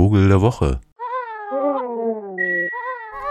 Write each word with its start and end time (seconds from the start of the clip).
Vogel 0.00 0.28
der 0.28 0.40
Woche. 0.40 0.80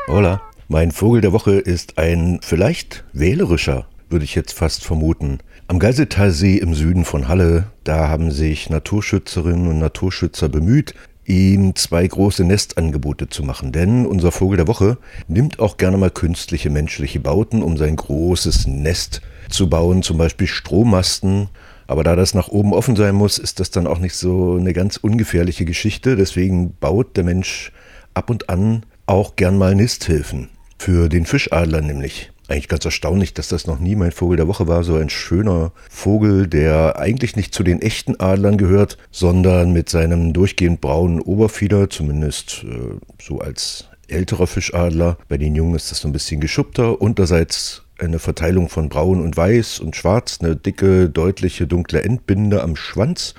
Hola, 0.07 0.39
mein 0.67 0.92
Vogel 0.92 1.19
der 1.19 1.33
Woche 1.33 1.53
ist 1.53 1.97
ein 1.97 2.42
vielleicht 2.43 3.05
wählerischer, 3.11 3.88
würde 4.07 4.23
ich 4.23 4.35
jetzt 4.35 4.54
fast 4.54 4.86
vermuten. 4.86 5.40
Am 5.66 5.79
Geiseltalsee 5.79 6.58
im 6.58 6.76
Süden 6.76 7.05
von 7.05 7.28
Halle, 7.28 7.71
da 7.84 8.08
haben 8.08 8.29
sich 8.29 8.70
Naturschützerinnen 8.70 9.68
und 9.68 9.79
Naturschützer 9.79 10.47
bemüht, 10.47 10.94
ihm 11.26 11.76
zwei 11.76 12.05
große 12.05 12.44
Nestangebote 12.44 13.29
zu 13.29 13.42
machen. 13.42 13.72
Denn 13.72 14.06
unser 14.06 14.31
Vogel 14.31 14.58
der 14.58 14.67
Woche 14.67 14.99
nimmt 15.28 15.58
auch 15.58 15.78
gerne 15.78 15.97
mal 15.97 16.12
künstliche 16.12 16.70
menschliche 16.70 17.20
Bauten, 17.20 17.63
um 17.63 17.77
sein 17.77 17.95
großes 17.95 18.67
Nest 18.67 19.22
zu 19.49 19.72
bauen, 19.72 20.04
zum 20.04 20.20
Beispiel 20.20 20.45
Strommasten. 20.45 21.49
Aber 21.90 22.03
da 22.03 22.16
das 22.16 22.35
nach 22.35 22.49
oben 22.49 22.73
offen 22.73 22.95
sein 22.95 23.16
muss, 23.16 23.40
ist 23.40 23.59
das 23.59 23.71
dann 23.71 23.88
auch 23.88 23.98
nicht 23.98 24.13
so 24.13 24.58
eine 24.58 24.73
ganz 24.73 24.98
ungefährliche 24.98 25.66
Geschichte. 25.66 26.16
Deswegen 26.16 26.76
baut 26.80 27.17
der 27.17 27.23
Mensch 27.23 27.71
ab 28.13 28.30
und 28.30 28.48
an 28.48 28.85
auch 29.07 29.35
gern 29.35 29.57
mal 29.57 29.73
Nisthilfen. 29.73 30.49
Für 30.77 31.09
den 31.09 31.25
Fischadler 31.25 31.81
nämlich. 31.81 32.31
Eigentlich 32.48 32.67
ganz 32.67 32.85
erstaunlich, 32.85 33.34
dass 33.34 33.48
das 33.48 33.65
noch 33.65 33.79
nie 33.79 33.95
mein 33.95 34.12
Vogel 34.12 34.38
der 34.38 34.48
Woche 34.48 34.67
war. 34.67 34.84
So 34.84 34.98
ein 34.98 35.09
schöner 35.09 35.71
Vogel, 35.89 36.45
der 36.45 36.99
eigentlich 36.99 37.35
nicht 37.35 37.55
zu 37.55 37.63
den 37.63 37.81
echten 37.81 38.20
Adlern 38.20 38.59
gehört, 38.59 38.99
sondern 39.09 39.73
mit 39.73 39.90
seinem 39.90 40.31
durchgehend 40.31 40.81
braunen 40.81 41.20
Oberfieder, 41.20 41.90
zumindest 41.90 42.65
äh, 42.65 42.99
so 43.20 43.40
als 43.40 43.85
älterer 44.07 44.45
Fischadler. 44.45 45.17
Bei 45.27 45.40
den 45.40 45.55
Jungen 45.55 45.73
ist 45.73 45.90
das 45.90 46.01
so 46.01 46.07
ein 46.07 46.13
bisschen 46.13 46.40
geschuppter. 46.40 47.01
Unterseits 47.01 47.81
eine 47.99 48.20
Verteilung 48.20 48.70
von 48.70 48.89
braun 48.89 49.21
und 49.21 49.35
weiß 49.35 49.80
und 49.80 49.95
schwarz, 49.95 50.40
eine 50.41 50.55
dicke, 50.55 51.09
deutliche, 51.09 51.67
dunkle 51.67 52.02
Endbinde 52.03 52.62
am 52.62 52.76
Schwanz 52.76 53.34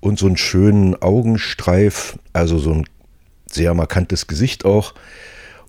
und 0.00 0.18
so 0.18 0.26
einen 0.26 0.36
schönen 0.36 1.00
Augenstreif, 1.00 2.18
also 2.32 2.58
so 2.58 2.72
ein 2.72 2.84
sehr 3.50 3.74
markantes 3.74 4.26
Gesicht 4.26 4.64
auch. 4.64 4.94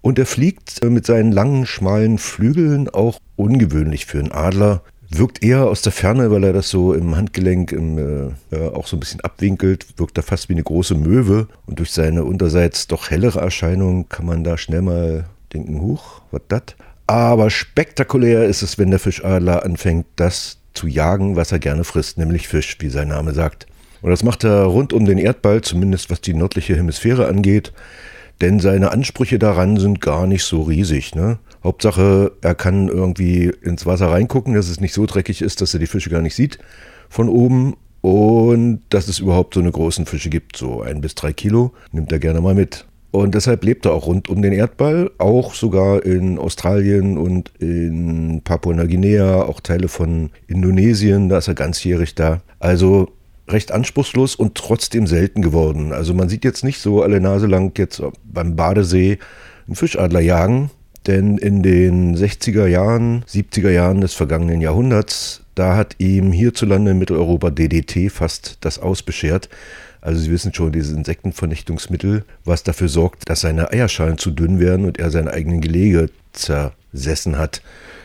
Und 0.01 0.19
er 0.19 0.25
fliegt 0.25 0.83
äh, 0.83 0.89
mit 0.89 1.05
seinen 1.05 1.31
langen, 1.31 1.65
schmalen 1.65 2.17
Flügeln 2.17 2.89
auch 2.89 3.19
ungewöhnlich 3.35 4.05
für 4.05 4.19
einen 4.19 4.31
Adler. 4.31 4.83
Wirkt 5.09 5.43
eher 5.43 5.65
aus 5.67 5.81
der 5.81 5.93
Ferne, 5.93 6.31
weil 6.31 6.43
er 6.43 6.53
das 6.53 6.69
so 6.69 6.93
im 6.93 7.15
Handgelenk 7.15 7.71
im, 7.71 8.35
äh, 8.51 8.57
auch 8.57 8.87
so 8.87 8.97
ein 8.97 8.99
bisschen 8.99 9.21
abwinkelt, 9.21 9.87
wirkt 9.97 10.17
er 10.17 10.23
fast 10.23 10.49
wie 10.49 10.53
eine 10.53 10.63
große 10.63 10.95
Möwe. 10.95 11.47
Und 11.65 11.79
durch 11.79 11.91
seine 11.91 12.25
unterseits 12.25 12.87
doch 12.87 13.09
hellere 13.09 13.39
Erscheinung 13.39 14.09
kann 14.09 14.25
man 14.25 14.43
da 14.43 14.57
schnell 14.57 14.81
mal 14.81 15.25
denken, 15.53 15.81
huch, 15.81 16.21
was 16.31 16.41
das? 16.49 16.63
Aber 17.07 17.49
spektakulär 17.49 18.45
ist 18.45 18.61
es, 18.61 18.77
wenn 18.77 18.91
der 18.91 18.99
Fischadler 18.99 19.63
anfängt, 19.63 20.05
das 20.17 20.59
zu 20.73 20.87
jagen, 20.87 21.35
was 21.35 21.51
er 21.51 21.59
gerne 21.59 21.83
frisst, 21.83 22.17
nämlich 22.17 22.47
Fisch, 22.47 22.77
wie 22.79 22.89
sein 22.89 23.07
Name 23.07 23.33
sagt. 23.33 23.65
Und 24.01 24.11
das 24.11 24.23
macht 24.23 24.43
er 24.43 24.63
rund 24.63 24.93
um 24.93 25.05
den 25.05 25.17
Erdball, 25.17 25.61
zumindest 25.61 26.11
was 26.11 26.21
die 26.21 26.33
nördliche 26.33 26.75
Hemisphäre 26.75 27.27
angeht 27.27 27.73
denn 28.41 28.59
seine 28.59 28.91
Ansprüche 28.91 29.39
daran 29.39 29.77
sind 29.77 30.01
gar 30.01 30.27
nicht 30.27 30.43
so 30.43 30.63
riesig. 30.63 31.15
Ne? 31.15 31.39
Hauptsache, 31.63 32.33
er 32.41 32.55
kann 32.55 32.87
irgendwie 32.87 33.51
ins 33.61 33.85
Wasser 33.85 34.11
reingucken, 34.11 34.53
dass 34.53 34.69
es 34.69 34.79
nicht 34.79 34.93
so 34.93 35.05
dreckig 35.05 35.41
ist, 35.41 35.61
dass 35.61 35.73
er 35.73 35.79
die 35.79 35.87
Fische 35.87 36.09
gar 36.09 36.21
nicht 36.21 36.35
sieht 36.35 36.59
von 37.09 37.29
oben 37.29 37.75
und 38.01 38.81
dass 38.89 39.07
es 39.07 39.19
überhaupt 39.19 39.53
so 39.53 39.59
eine 39.59 39.71
großen 39.71 40.05
Fische 40.05 40.29
gibt, 40.29 40.57
so 40.57 40.81
ein 40.81 41.01
bis 41.01 41.15
drei 41.15 41.33
Kilo, 41.33 41.73
nimmt 41.91 42.11
er 42.11 42.19
gerne 42.19 42.41
mal 42.41 42.53
mit. 42.53 42.85
Und 43.11 43.35
deshalb 43.35 43.63
lebt 43.63 43.85
er 43.85 43.93
auch 43.93 44.05
rund 44.05 44.29
um 44.29 44.41
den 44.41 44.53
Erdball, 44.53 45.11
auch 45.17 45.53
sogar 45.53 46.05
in 46.05 46.37
Australien 46.37 47.17
und 47.17 47.51
in 47.59 48.41
Papua-Neuguinea, 48.43 49.43
auch 49.43 49.61
Teile 49.61 49.87
von 49.87 50.29
Indonesien, 50.47 51.29
da 51.29 51.37
ist 51.37 51.47
er 51.47 51.55
ganzjährig 51.55 52.15
da. 52.15 52.41
Also 52.59 53.09
recht 53.47 53.71
anspruchslos 53.71 54.35
und 54.35 54.55
trotzdem 54.55 55.07
selten 55.07 55.41
geworden. 55.41 55.93
Also 55.93 56.13
man 56.13 56.27
sieht 56.27 56.43
jetzt 56.43 56.63
nicht 56.63 56.79
so 56.79 57.01
alle 57.01 57.21
Nase 57.21 57.47
lang 57.47 57.77
jetzt 57.77 58.01
beim 58.25 58.55
Badesee 58.55 59.19
einen 59.67 59.75
Fischadler 59.75 60.19
jagen, 60.19 60.69
denn 61.07 61.37
in 61.37 61.63
den 61.63 62.15
60er 62.15 62.67
Jahren, 62.67 63.23
70er 63.23 63.71
Jahren 63.71 64.01
des 64.01 64.13
vergangenen 64.13 64.61
Jahrhunderts, 64.61 65.41
da 65.55 65.75
hat 65.75 65.95
ihm 65.97 66.31
hierzulande 66.31 66.91
in 66.91 66.99
Mitteleuropa 66.99 67.49
DDT 67.49 68.11
fast 68.11 68.57
das 68.61 68.77
Aus 68.77 69.01
beschert. 69.01 69.49
Also 70.01 70.21
Sie 70.21 70.31
wissen 70.31 70.53
schon, 70.53 70.71
dieses 70.71 70.95
Insektenvernichtungsmittel, 70.95 72.23
was 72.45 72.63
dafür 72.63 72.89
sorgt, 72.89 73.29
dass 73.29 73.41
seine 73.41 73.71
Eierschalen 73.71 74.17
zu 74.17 74.31
dünn 74.31 74.59
werden 74.59 74.85
und 74.85 74.99
er 74.99 75.09
seine 75.09 75.31
eigenen 75.31 75.61
Gelege 75.61 76.09
zersessen 76.33 77.37
hat. 77.37 77.61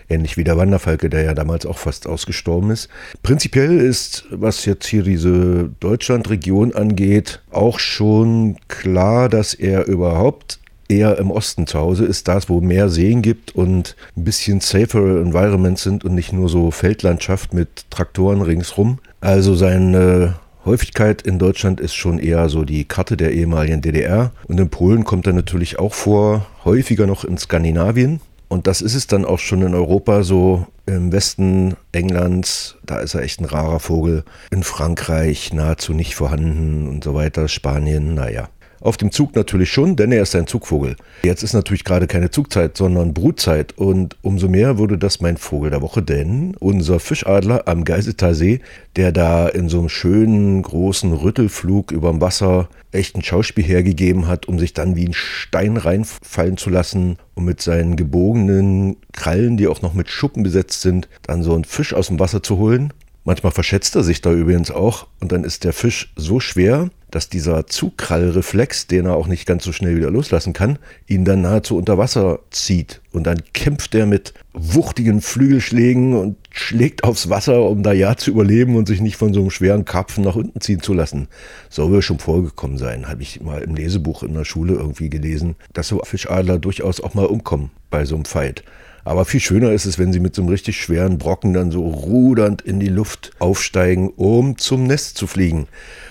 Ähnlich 0.08 0.36
wie 0.36 0.44
der 0.44 0.56
Wanderfalke, 0.56 1.08
der 1.10 1.22
ja 1.22 1.34
damals 1.34 1.66
auch 1.66 1.78
fast 1.78 2.06
ausgestorben 2.06 2.70
ist. 2.70 2.88
Prinzipiell 3.22 3.78
ist, 3.78 4.24
was 4.30 4.64
jetzt 4.64 4.86
hier 4.86 5.02
diese 5.02 5.70
Deutschlandregion 5.80 6.74
angeht, 6.74 7.40
auch 7.50 7.78
schon 7.78 8.56
klar, 8.68 9.28
dass 9.28 9.54
er 9.54 9.86
überhaupt 9.86 10.58
eher 10.92 11.18
im 11.18 11.30
Osten 11.30 11.66
zu 11.66 11.78
Hause 11.78 12.04
ist, 12.04 12.28
da 12.28 12.36
es 12.36 12.48
wo 12.48 12.60
mehr 12.60 12.88
Seen 12.88 13.22
gibt 13.22 13.54
und 13.54 13.96
ein 14.16 14.24
bisschen 14.24 14.60
safer 14.60 15.20
Environments 15.20 15.82
sind 15.82 16.04
und 16.04 16.14
nicht 16.14 16.32
nur 16.32 16.48
so 16.48 16.70
Feldlandschaft 16.70 17.54
mit 17.54 17.90
Traktoren 17.90 18.42
ringsrum. 18.42 18.98
Also 19.20 19.54
seine 19.54 20.34
Häufigkeit 20.64 21.22
in 21.22 21.38
Deutschland 21.38 21.80
ist 21.80 21.94
schon 21.94 22.18
eher 22.18 22.48
so 22.48 22.64
die 22.64 22.84
Karte 22.84 23.16
der 23.16 23.32
ehemaligen 23.32 23.80
DDR. 23.80 24.32
Und 24.46 24.60
in 24.60 24.68
Polen 24.68 25.04
kommt 25.04 25.26
er 25.26 25.32
natürlich 25.32 25.78
auch 25.78 25.94
vor, 25.94 26.46
häufiger 26.64 27.06
noch 27.06 27.24
in 27.24 27.38
Skandinavien. 27.38 28.20
Und 28.48 28.66
das 28.66 28.82
ist 28.82 28.94
es 28.94 29.06
dann 29.06 29.24
auch 29.24 29.38
schon 29.38 29.62
in 29.62 29.74
Europa 29.74 30.22
so. 30.24 30.66
Im 30.84 31.12
Westen 31.12 31.76
Englands, 31.92 32.76
da 32.84 32.98
ist 32.98 33.14
er 33.14 33.22
echt 33.22 33.40
ein 33.40 33.44
rarer 33.44 33.78
Vogel. 33.80 34.24
In 34.50 34.64
Frankreich 34.64 35.52
nahezu 35.52 35.94
nicht 35.94 36.16
vorhanden 36.16 36.88
und 36.88 37.04
so 37.04 37.14
weiter. 37.14 37.48
Spanien, 37.48 38.14
naja. 38.14 38.48
Auf 38.82 38.96
dem 38.96 39.12
Zug 39.12 39.36
natürlich 39.36 39.70
schon, 39.70 39.94
denn 39.94 40.10
er 40.10 40.22
ist 40.22 40.34
ein 40.34 40.48
Zugvogel. 40.48 40.96
Jetzt 41.22 41.44
ist 41.44 41.52
natürlich 41.52 41.84
gerade 41.84 42.08
keine 42.08 42.32
Zugzeit, 42.32 42.76
sondern 42.76 43.14
Brutzeit. 43.14 43.78
Und 43.78 44.16
umso 44.22 44.48
mehr 44.48 44.76
wurde 44.76 44.98
das 44.98 45.20
mein 45.20 45.36
Vogel 45.36 45.70
der 45.70 45.82
Woche, 45.82 46.02
denn 46.02 46.56
unser 46.58 46.98
Fischadler 46.98 47.68
am 47.68 47.84
Geiseltalsee, 47.84 48.60
der 48.96 49.12
da 49.12 49.46
in 49.46 49.68
so 49.68 49.78
einem 49.78 49.88
schönen 49.88 50.62
großen 50.62 51.12
Rüttelflug 51.12 51.92
überm 51.92 52.20
Wasser 52.20 52.68
echt 52.90 53.16
ein 53.16 53.22
Schauspiel 53.22 53.64
hergegeben 53.64 54.26
hat, 54.26 54.46
um 54.46 54.58
sich 54.58 54.74
dann 54.74 54.96
wie 54.96 55.06
ein 55.06 55.14
Stein 55.14 55.76
reinfallen 55.76 56.56
zu 56.56 56.68
lassen 56.68 57.18
und 57.34 57.44
mit 57.44 57.62
seinen 57.62 57.94
gebogenen 57.94 58.96
Krallen, 59.12 59.56
die 59.56 59.68
auch 59.68 59.82
noch 59.82 59.94
mit 59.94 60.10
Schuppen 60.10 60.42
besetzt 60.42 60.82
sind, 60.82 61.08
dann 61.22 61.44
so 61.44 61.54
einen 61.54 61.64
Fisch 61.64 61.94
aus 61.94 62.08
dem 62.08 62.18
Wasser 62.18 62.42
zu 62.42 62.58
holen. 62.58 62.92
Manchmal 63.24 63.52
verschätzt 63.52 63.94
er 63.94 64.02
sich 64.02 64.20
da 64.20 64.32
übrigens 64.32 64.72
auch 64.72 65.06
und 65.20 65.30
dann 65.30 65.44
ist 65.44 65.62
der 65.62 65.72
Fisch 65.72 66.12
so 66.16 66.40
schwer, 66.40 66.90
dass 67.12 67.28
dieser 67.28 67.66
Zugkrallreflex, 67.68 68.88
den 68.88 69.06
er 69.06 69.14
auch 69.14 69.28
nicht 69.28 69.46
ganz 69.46 69.62
so 69.62 69.70
schnell 69.70 69.96
wieder 69.96 70.10
loslassen 70.10 70.52
kann, 70.52 70.78
ihn 71.06 71.24
dann 71.24 71.42
nahezu 71.42 71.76
unter 71.76 71.98
Wasser 71.98 72.40
zieht. 72.50 73.01
Und 73.12 73.24
dann 73.24 73.42
kämpft 73.52 73.94
er 73.94 74.06
mit 74.06 74.32
wuchtigen 74.54 75.20
Flügelschlägen 75.20 76.14
und 76.14 76.36
schlägt 76.50 77.04
aufs 77.04 77.28
Wasser, 77.28 77.68
um 77.68 77.82
da 77.82 77.92
ja 77.92 78.16
zu 78.16 78.30
überleben 78.30 78.76
und 78.76 78.88
sich 78.88 79.00
nicht 79.00 79.16
von 79.16 79.34
so 79.34 79.40
einem 79.40 79.50
schweren 79.50 79.84
Karpfen 79.84 80.24
nach 80.24 80.36
unten 80.36 80.60
ziehen 80.60 80.80
zu 80.80 80.94
lassen. 80.94 81.28
Soll 81.68 81.90
wohl 81.90 82.02
schon 82.02 82.18
vorgekommen 82.18 82.78
sein, 82.78 83.08
habe 83.08 83.22
ich 83.22 83.40
mal 83.40 83.62
im 83.62 83.74
Lesebuch 83.74 84.22
in 84.22 84.34
der 84.34 84.44
Schule 84.44 84.74
irgendwie 84.74 85.10
gelesen, 85.10 85.56
dass 85.72 85.88
so 85.88 86.00
Fischadler 86.04 86.58
durchaus 86.58 87.00
auch 87.00 87.14
mal 87.14 87.26
umkommen 87.26 87.70
bei 87.90 88.04
so 88.04 88.14
einem 88.14 88.24
Fight. 88.24 88.64
Aber 89.04 89.24
viel 89.24 89.40
schöner 89.40 89.72
ist 89.72 89.84
es, 89.84 89.98
wenn 89.98 90.12
sie 90.12 90.20
mit 90.20 90.34
so 90.34 90.42
einem 90.42 90.50
richtig 90.50 90.80
schweren 90.80 91.18
Brocken 91.18 91.52
dann 91.52 91.72
so 91.72 91.86
rudernd 91.86 92.62
in 92.62 92.78
die 92.78 92.88
Luft 92.88 93.32
aufsteigen, 93.40 94.10
um 94.10 94.58
zum 94.58 94.84
Nest 94.86 95.18
zu 95.18 95.26
fliegen. 95.26 95.66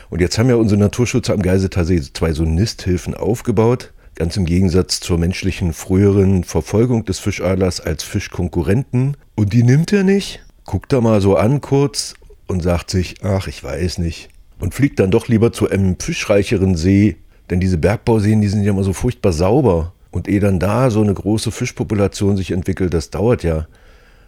Und 0.09 0.19
jetzt 0.19 0.38
haben 0.38 0.50
ja 0.50 0.56
unsere 0.56 0.79
Naturschützer 0.79 1.33
am 1.33 1.41
Geiseltalsee 1.41 2.01
zwei 2.13 2.33
so 2.33 2.44
Nisthilfen 2.44 3.13
aufgebaut. 3.13 3.94
Ganz 4.21 4.37
im 4.37 4.45
Gegensatz 4.45 4.99
zur 4.99 5.17
menschlichen 5.17 5.73
früheren 5.73 6.43
Verfolgung 6.43 7.05
des 7.05 7.17
Fischadlers 7.17 7.79
als 7.79 8.03
Fischkonkurrenten. 8.03 9.17
Und 9.33 9.51
die 9.51 9.63
nimmt 9.63 9.91
er 9.91 10.03
nicht, 10.03 10.45
guckt 10.63 10.93
er 10.93 11.01
mal 11.01 11.21
so 11.21 11.37
an 11.37 11.59
kurz 11.59 12.13
und 12.45 12.61
sagt 12.61 12.91
sich, 12.91 13.15
ach, 13.23 13.47
ich 13.47 13.63
weiß 13.63 13.97
nicht. 13.97 14.29
Und 14.59 14.75
fliegt 14.75 14.99
dann 14.99 15.09
doch 15.09 15.27
lieber 15.27 15.51
zu 15.53 15.67
einem 15.67 15.99
fischreicheren 15.99 16.75
See. 16.75 17.15
Denn 17.49 17.59
diese 17.59 17.79
Bergbauseen, 17.79 18.41
die 18.41 18.47
sind 18.47 18.62
ja 18.62 18.69
immer 18.69 18.83
so 18.83 18.94
furchtbar 18.94 19.33
sauber. 19.33 19.94
Und 20.12 20.27
ehe 20.27 20.39
dann 20.39 20.59
da 20.59 20.91
so 20.91 21.01
eine 21.01 21.15
große 21.15 21.50
Fischpopulation 21.50 22.38
sich 22.38 22.51
entwickelt, 22.51 22.94
das 22.94 23.09
dauert 23.09 23.41
ja. 23.41 23.65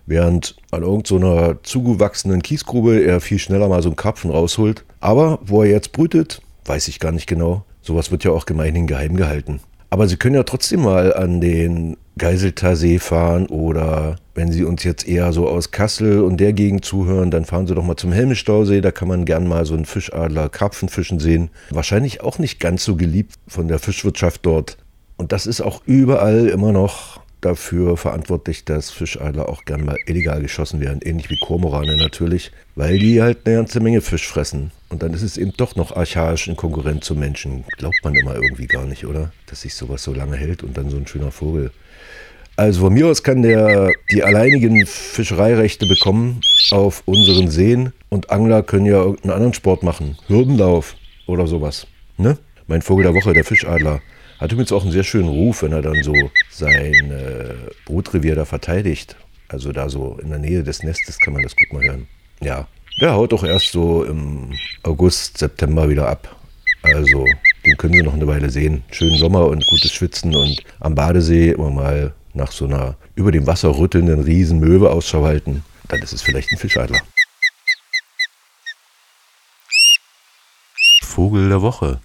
Während 0.07 0.56
an 0.72 0.81
irgendeiner 0.81 1.50
so 1.50 1.54
zugewachsenen 1.62 2.42
Kiesgrube 2.42 3.06
er 3.06 3.22
viel 3.22 3.38
schneller 3.38 3.68
mal 3.68 3.84
so 3.84 3.89
einen 3.89 3.96
Karpfen 3.96 4.31
rausholt. 4.31 4.86
Aber 5.01 5.38
wo 5.46 5.62
er 5.62 5.69
jetzt 5.69 5.92
brütet, 5.92 6.42
weiß 6.66 6.88
ich 6.88 7.00
gar 7.00 7.12
nicht 7.12 7.28
genau. 7.28 7.63
Sowas 7.84 8.10
wird 8.10 8.24
ja 8.24 8.31
auch 8.31 8.48
gemeinhin 8.48 8.88
geheim 8.88 9.18
gehalten. 9.18 9.60
Aber 9.94 10.07
Sie 10.07 10.18
können 10.18 10.34
ja 10.34 10.42
trotzdem 10.42 10.81
mal 10.81 11.13
an 11.13 11.40
den 11.40 11.98
Geiselter 12.18 12.75
See 12.75 12.98
fahren 12.98 13.45
oder 13.45 14.16
wenn 14.34 14.51
Sie 14.51 14.63
uns 14.63 14.84
jetzt 14.84 15.07
eher 15.07 15.31
so 15.34 15.48
aus 15.48 15.69
Kassel 15.69 16.22
und 16.22 16.38
der 16.38 16.51
Gegend 16.51 16.84
zuhören, 16.84 17.30
dann 17.30 17.45
fahren 17.45 17.68
Sie 17.68 17.75
doch 17.75 17.84
mal 17.84 17.95
zum 17.95 18.12
Helmestausee. 18.12 18.81
Da 18.81 18.90
kann 18.90 19.07
man 19.07 19.24
gern 19.24 19.48
mal 19.48 19.68
so 19.68 19.75
einen 19.75 19.86
Fischadler 19.86 20.50
Karpfenfischen 20.50 21.19
sehen. 21.19 21.51
Wahrscheinlich 21.69 22.22
auch 22.22 22.40
nicht 22.40 22.60
ganz 22.60 22.84
so 22.84 22.95
geliebt 22.95 23.36
von 23.48 23.68
der 23.68 23.78
Fischwirtschaft 23.78 24.44
dort. 24.48 24.78
Und 25.18 25.31
das 25.31 25.45
ist 25.45 25.62
auch 25.62 25.84
überall 25.86 26.48
immer 26.48 26.72
noch 26.72 27.22
dafür 27.45 27.98
verantwortlich, 27.98 28.66
dass 28.66 28.92
Fischadler 28.92 29.50
auch 29.50 29.66
gern 29.66 29.86
mal 29.86 29.98
illegal 30.07 30.42
geschossen 30.42 30.80
werden, 30.80 31.00
ähnlich 31.04 31.30
wie 31.30 31.38
Kormorane 31.40 31.98
natürlich, 31.98 32.51
weil 32.75 33.00
die 33.00 33.22
halt 33.22 33.40
eine 33.45 33.56
ganze 33.57 33.80
Menge 33.80 34.01
Fisch 34.01 34.28
fressen. 34.28 34.72
Und 34.90 35.04
dann 35.04 35.13
ist 35.13 35.22
es 35.22 35.38
eben 35.38 35.54
doch 35.57 35.75
noch 35.75 35.95
archaisch 35.95 36.48
in 36.48 36.56
Konkurrenz 36.56 37.06
zu 37.06 37.16
Menschen. 37.16 37.63
Glaubt 37.78 38.00
man 38.04 38.16
immer 38.16 38.36
irgendwie 38.36 38.68
gar 38.68 38.86
nicht, 38.86 39.06
oder? 39.06 39.31
Dass 39.48 39.62
sich 39.62 39.74
sowas 39.74 40.04
so 40.04 40.13
lange 40.13 40.38
hält 40.38 40.63
und 40.63 40.78
dann 40.78 40.90
so 40.90 40.98
ein 40.98 41.07
schöner 41.07 41.31
Vogel. 41.31 41.72
Also 42.56 42.81
von 42.81 42.94
mir 42.94 43.07
aus 43.07 43.24
kann 43.24 43.42
der 43.42 43.92
die 44.12 44.24
alleinigen 44.24 44.86
Fischereirechte 44.86 45.88
bekommen 45.88 46.42
auf 46.72 47.01
unseren 47.06 47.50
Seen 47.50 47.94
und 48.10 48.30
Angler 48.30 48.62
können 48.62 48.86
ja 48.86 48.98
irgendeinen 48.98 49.34
anderen 49.34 49.54
Sport 49.56 49.81
machen. 49.81 50.18
Hürdenlauf 50.28 50.96
oder 51.25 51.48
sowas. 51.48 51.88
Ne? 52.18 52.38
Mein 52.68 52.84
Vogel 52.84 53.04
der 53.04 53.16
Woche, 53.16 53.34
der 53.34 53.44
Fischadler. 53.44 54.01
Hat 54.44 54.51
übrigens 54.51 54.74
auch 54.74 54.81
einen 54.81 54.92
sehr 54.92 55.06
schönen 55.06 55.30
Ruf, 55.30 55.62
wenn 55.62 55.72
er 55.72 55.81
dann 55.81 56.04
so 56.04 56.13
sein 56.50 57.12
äh, 57.12 57.54
Brutrevier 57.86 58.36
da 58.36 58.44
verteidigt. 58.44 59.16
Also 59.48 59.72
da 59.72 59.88
so 59.88 60.19
in 60.22 60.31
der 60.31 60.40
Nähe 60.40 60.63
des 60.63 60.84
Nestes 60.84 61.18
kann 61.18 61.31
man 61.31 61.44
das 61.44 61.56
gut 61.56 61.72
mal 61.72 61.81
hören. 61.81 62.07
Ja, 62.42 62.68
der 63.00 63.13
haut 63.13 63.31
doch 63.31 63.45
erst 63.45 63.72
so 63.72 64.04
im 64.04 64.51
August, 64.84 65.38
September 65.38 65.88
wieder 65.88 66.10
ab. 66.10 66.36
Also 66.81 67.24
den 67.66 67.78
können 67.78 67.94
Sie 67.94 68.01
noch 68.01 68.16
eine 68.16 68.28
Weile 68.28 68.50
sehen. 68.50 68.84
Schönen 68.92 69.18
Sommer 69.18 69.48
und 69.48 69.66
gutes 69.66 69.94
Schwitzen 69.94 70.36
und 70.36 70.62
am 70.81 70.94
Badesee 70.94 71.51
immer 71.51 71.69
mal 71.69 72.13
nach 72.34 72.51
so 72.51 72.66
einer 72.66 72.98
über 73.16 73.31
dem 73.31 73.48
Wasser 73.48 73.78
rüttelnden 73.78 74.19
Riesenmöwe 74.19 74.92
Ausschau 74.92 75.24
halten. 75.24 75.63
Dann 75.88 76.01
ist 76.01 76.12
es 76.12 76.22
vielleicht 76.22 76.51
ein 76.51 76.57
Fischadler. 76.57 77.00
Vogel 81.01 81.48
der 81.48 81.62
Woche. 81.62 82.01